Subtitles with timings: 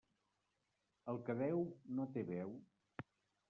[1.13, 1.63] El que deu,
[1.99, 2.59] no té veu.